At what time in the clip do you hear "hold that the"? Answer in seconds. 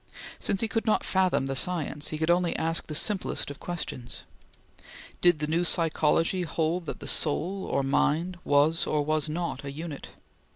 6.41-7.05